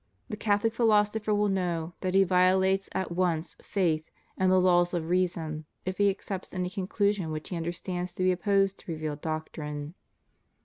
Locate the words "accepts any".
6.09-6.71